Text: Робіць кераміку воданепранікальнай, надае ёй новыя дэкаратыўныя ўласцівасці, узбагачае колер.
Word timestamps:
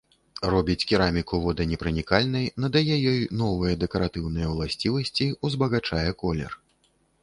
Робіць 0.53 0.85
кераміку 0.91 1.39
воданепранікальнай, 1.43 2.49
надае 2.67 2.95
ёй 3.13 3.21
новыя 3.45 3.79
дэкаратыўныя 3.87 4.47
ўласцівасці, 4.57 5.33
узбагачае 5.49 6.07
колер. 6.25 6.63